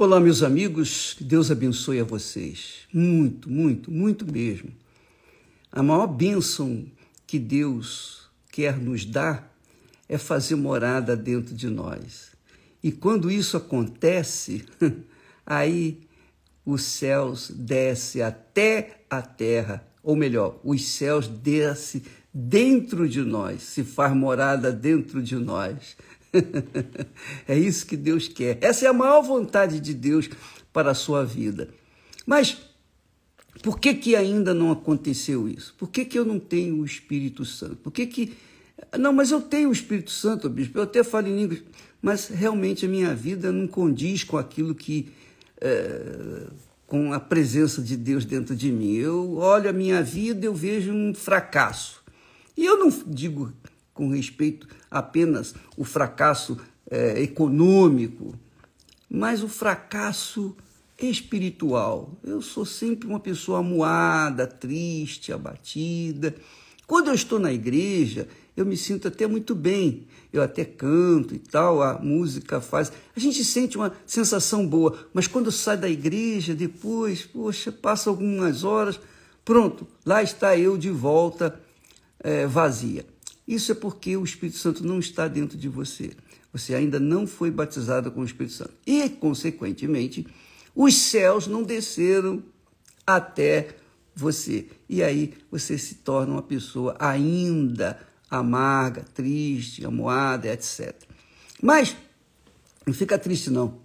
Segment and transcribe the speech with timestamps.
[0.00, 2.86] Olá, meus amigos, que Deus abençoe a vocês.
[2.92, 4.70] Muito, muito, muito mesmo.
[5.72, 6.86] A maior bênção
[7.26, 9.52] que Deus quer nos dar
[10.08, 12.30] é fazer morada dentro de nós.
[12.80, 14.64] E quando isso acontece,
[15.44, 15.98] aí
[16.64, 23.82] os céus descem até a terra, ou melhor, os céus descem dentro de nós, se
[23.82, 25.96] faz morada dentro de nós.
[27.46, 28.58] é isso que Deus quer.
[28.60, 30.28] Essa é a maior vontade de Deus
[30.72, 31.68] para a sua vida.
[32.26, 32.58] Mas
[33.62, 35.74] por que, que ainda não aconteceu isso?
[35.76, 37.76] Por que, que eu não tenho o Espírito Santo?
[37.76, 38.32] Por que, que.
[38.98, 41.62] Não, mas eu tenho o Espírito Santo, bispo, eu até falo em línguas,
[42.00, 45.10] mas realmente a minha vida não condiz com aquilo que.
[45.60, 46.46] É,
[46.86, 48.94] com a presença de Deus dentro de mim.
[48.94, 52.02] Eu olho a minha vida, eu vejo um fracasso.
[52.56, 53.52] E eu não digo
[53.98, 56.56] com respeito apenas o fracasso
[56.88, 58.32] é, econômico,
[59.10, 60.56] mas o fracasso
[60.96, 62.16] espiritual.
[62.22, 66.32] Eu sou sempre uma pessoa amuada, triste, abatida.
[66.86, 70.06] Quando eu estou na igreja, eu me sinto até muito bem.
[70.32, 72.92] Eu até canto e tal, a música faz.
[73.16, 78.62] A gente sente uma sensação boa, mas quando sai da igreja, depois, poxa, passa algumas
[78.62, 79.00] horas,
[79.44, 81.60] pronto, lá está eu de volta
[82.20, 83.04] é, vazia.
[83.48, 86.10] Isso é porque o Espírito Santo não está dentro de você.
[86.52, 88.74] Você ainda não foi batizado com o Espírito Santo.
[88.86, 90.26] E, consequentemente,
[90.74, 92.42] os céus não desceram
[93.06, 93.68] até
[94.14, 94.68] você.
[94.86, 97.98] E aí você se torna uma pessoa ainda
[98.30, 100.94] amarga, triste, amoada, etc.
[101.62, 101.96] Mas
[102.86, 103.80] não fica triste, não.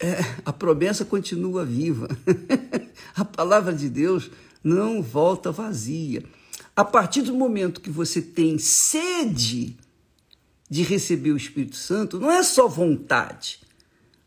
[0.00, 2.08] É, a promessa continua viva.
[3.14, 4.30] a palavra de Deus
[4.64, 6.22] não volta vazia.
[6.76, 9.78] A partir do momento que você tem sede
[10.68, 13.60] de receber o Espírito Santo, não é só vontade.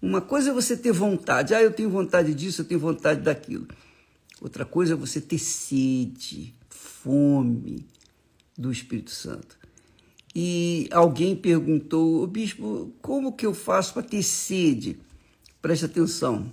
[0.00, 3.68] Uma coisa é você ter vontade, ah, eu tenho vontade disso, eu tenho vontade daquilo.
[4.40, 7.86] Outra coisa é você ter sede, fome
[8.58, 9.56] do Espírito Santo.
[10.34, 14.98] E alguém perguntou, bispo, como que eu faço para ter sede?
[15.60, 16.52] Preste atenção.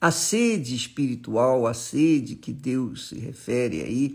[0.00, 4.14] A sede espiritual, a sede que Deus se refere aí,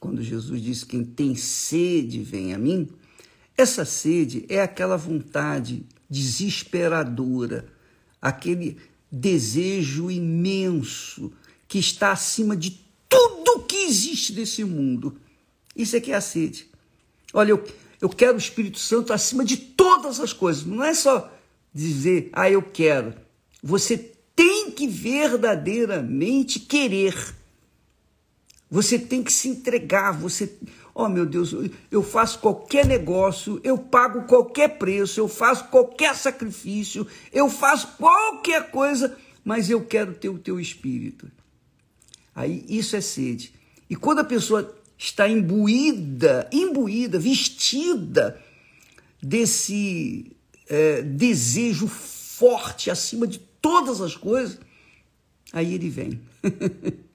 [0.00, 2.88] quando Jesus disse: Quem tem sede, vem a mim.
[3.56, 7.66] Essa sede é aquela vontade desesperadora,
[8.22, 8.78] aquele
[9.10, 11.32] desejo imenso
[11.66, 15.18] que está acima de tudo que existe nesse mundo.
[15.74, 16.66] Isso é que é a sede.
[17.32, 17.64] Olha, eu,
[18.00, 20.64] eu quero o Espírito Santo acima de todas as coisas.
[20.64, 21.32] Não é só
[21.74, 23.14] dizer, ah, eu quero.
[23.62, 27.36] Você tem que verdadeiramente querer.
[28.70, 30.58] Você tem que se entregar, você,
[30.94, 31.54] oh meu Deus,
[31.90, 38.70] eu faço qualquer negócio, eu pago qualquer preço, eu faço qualquer sacrifício, eu faço qualquer
[38.70, 41.30] coisa, mas eu quero ter o teu espírito.
[42.34, 43.54] Aí isso é sede.
[43.88, 48.38] E quando a pessoa está imbuída, imbuída, vestida
[49.22, 50.36] desse
[50.68, 54.60] é, desejo forte acima de todas as coisas,
[55.52, 56.20] aí ele vem.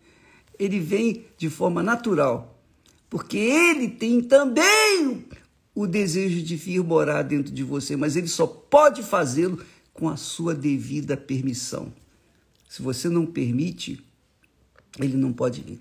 [0.63, 2.61] ele vem de forma natural,
[3.09, 5.25] porque ele tem também
[5.75, 9.59] o desejo de vir morar dentro de você, mas ele só pode fazê-lo
[9.93, 11.93] com a sua devida permissão.
[12.69, 14.03] Se você não permite,
[14.99, 15.79] ele não pode vir.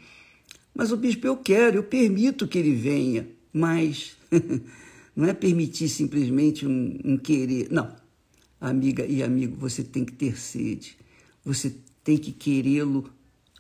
[0.75, 4.17] Mas o bispo, eu quero, eu permito que ele venha, mas
[5.15, 7.69] não é permitir simplesmente um, um querer.
[7.71, 7.95] Não,
[8.61, 10.97] amiga e amigo, você tem que ter sede,
[11.45, 13.11] você tem que querê-lo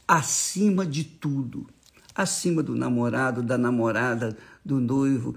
[0.06, 1.66] acima de tudo,
[2.14, 5.34] acima do namorado, da namorada, do noivo,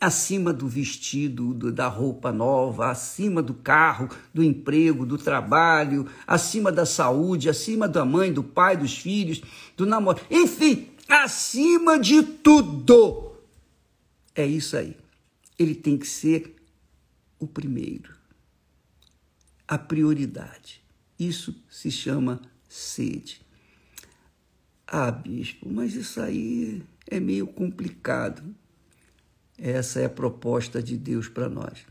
[0.00, 6.70] acima do vestido, do, da roupa nova, acima do carro, do emprego, do trabalho, acima
[6.70, 9.42] da saúde, acima da mãe, do pai, dos filhos,
[9.76, 13.32] do namorado, enfim, acima de tudo.
[14.34, 14.96] É isso aí.
[15.58, 16.54] Ele tem que ser
[17.38, 18.14] o primeiro,
[19.66, 20.82] a prioridade.
[21.18, 23.45] Isso se chama sede.
[24.86, 28.42] Ah, bispo, mas isso aí é meio complicado.
[29.58, 31.86] Essa é a proposta de Deus para nós.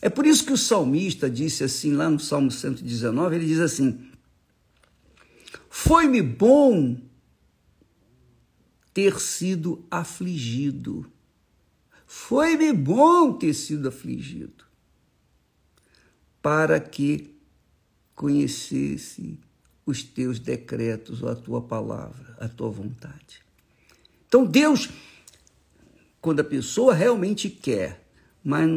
[0.00, 4.10] É por isso que o salmista disse assim, lá no Salmo 119, ele diz assim:
[5.68, 7.00] Foi-me bom
[8.92, 11.10] ter sido afligido.
[12.06, 14.64] Foi-me bom ter sido afligido,
[16.40, 17.34] para que
[18.14, 19.38] conhecesse
[19.86, 23.40] os teus decretos, ou a tua palavra, a tua vontade.
[24.26, 24.90] Então, Deus,
[26.20, 28.04] quando a pessoa realmente quer,
[28.42, 28.68] mas,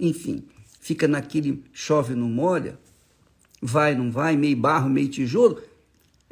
[0.00, 0.42] enfim,
[0.80, 2.78] fica naquele chove não molha,
[3.60, 5.62] vai, não vai, meio barro, meio tijolo,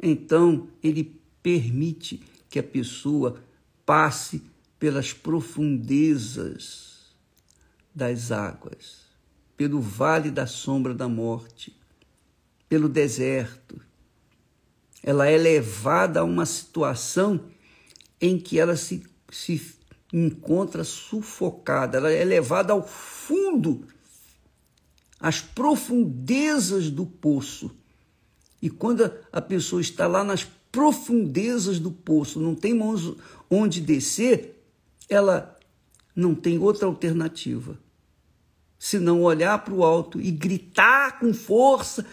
[0.01, 2.19] então ele permite
[2.49, 3.39] que a pessoa
[3.85, 4.41] passe
[4.79, 7.15] pelas profundezas
[7.93, 9.05] das águas,
[9.55, 11.76] pelo vale da sombra da morte,
[12.67, 13.79] pelo deserto.
[15.03, 17.45] Ela é levada a uma situação
[18.19, 19.75] em que ela se, se
[20.11, 23.85] encontra sufocada, ela é levada ao fundo,
[25.19, 27.71] às profundezas do poço.
[28.61, 32.77] E quando a pessoa está lá nas profundezas do poço, não tem
[33.49, 34.61] onde descer,
[35.07, 35.55] ela
[36.15, 37.79] não tem outra alternativa
[38.79, 42.05] senão olhar para o alto e gritar com força,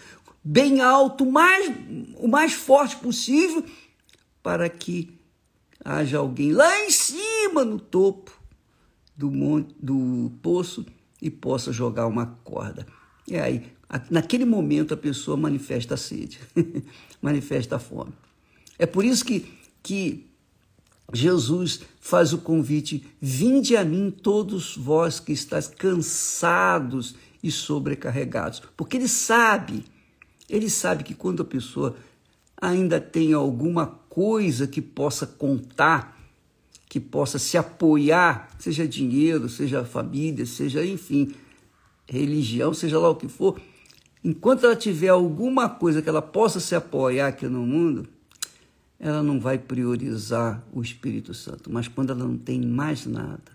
[0.45, 1.75] bem alto, mais,
[2.17, 3.65] o mais forte possível,
[4.43, 5.17] para que
[5.83, 8.31] haja alguém lá em cima, no topo
[9.17, 10.85] do, monte, do poço,
[11.19, 12.85] e possa jogar uma corda.
[13.27, 13.71] E aí,
[14.11, 16.39] naquele momento, a pessoa manifesta a sede,
[17.19, 18.13] manifesta a fome.
[18.77, 19.51] É por isso que,
[19.81, 20.27] que
[21.11, 28.61] Jesus faz o convite: vinde a mim todos vós que estáis cansados e sobrecarregados.
[28.77, 29.85] Porque ele sabe,
[30.49, 31.95] ele sabe que quando a pessoa
[32.59, 36.17] ainda tem alguma coisa que possa contar,
[36.87, 41.33] que possa se apoiar, seja dinheiro, seja família, seja, enfim,
[42.07, 43.59] religião, seja lá o que for,
[44.23, 48.07] enquanto ela tiver alguma coisa que ela possa se apoiar aqui no mundo,
[48.99, 51.71] ela não vai priorizar o Espírito Santo.
[51.71, 53.51] Mas quando ela não tem mais nada,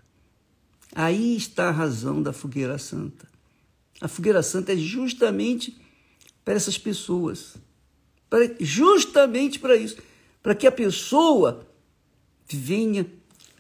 [0.95, 3.27] aí está a razão da fogueira santa.
[4.01, 5.81] A fogueira santa é justamente
[6.51, 7.55] para essas pessoas,
[8.59, 9.99] justamente para isso,
[10.43, 11.65] para que a pessoa
[12.49, 13.07] venha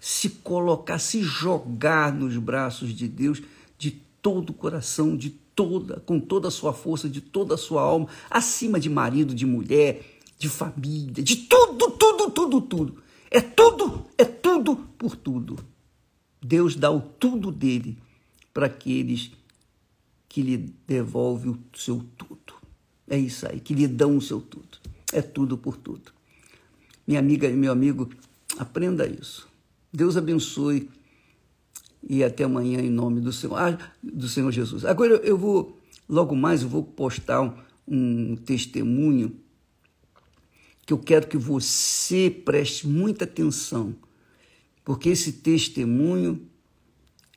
[0.01, 3.41] se colocar, se jogar nos braços de Deus
[3.79, 7.81] de todo o coração, de toda, com toda a sua força, de toda a sua
[7.81, 10.03] alma, acima de marido, de mulher,
[10.37, 13.03] de família, de tudo, tudo, tudo, tudo.
[13.31, 15.65] É tudo, é tudo por tudo.
[16.43, 17.97] Deus dá o tudo dele
[18.53, 19.31] para aqueles
[20.31, 22.30] que lhe devolve o seu tudo.
[23.11, 24.79] É isso aí, que lhe dão o seu tudo.
[25.13, 26.13] É tudo por tudo.
[27.05, 28.09] Minha amiga e meu amigo,
[28.57, 29.49] aprenda isso.
[29.93, 30.89] Deus abençoe
[32.09, 34.85] e até amanhã em nome do Senhor, ah, do Senhor Jesus.
[34.85, 35.77] Agora eu vou,
[36.09, 37.53] logo mais, eu vou postar um,
[37.89, 39.37] um testemunho
[40.87, 43.93] que eu quero que você preste muita atenção,
[44.85, 46.49] porque esse testemunho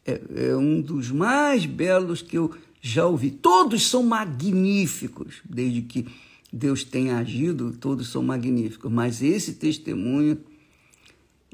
[0.05, 2.55] é, é um dos mais belos que eu
[2.85, 3.31] já ouvi.
[3.31, 6.05] Todos são magníficos, desde que
[6.51, 10.37] Deus tenha agido, todos são magníficos, mas esse testemunho,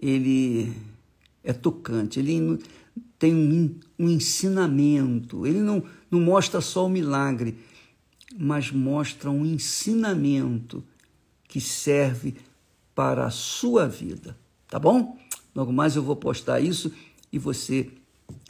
[0.02, 0.74] ele
[1.44, 2.60] é tocante, ele
[3.20, 7.60] tem um, ensinamento, ele não, não mostra só o milagre,
[8.36, 10.84] mas mostra um ensinamento
[11.48, 12.36] que serve
[12.96, 14.36] para a sua vida,
[14.68, 15.18] tá bom?
[15.54, 16.92] Logo mais eu vou postar isso
[17.32, 17.90] e você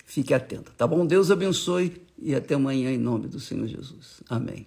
[0.09, 1.05] fique atento, tá bom?
[1.05, 4.21] Deus abençoe e até amanhã em nome do Senhor Jesus.
[4.27, 4.65] Amém.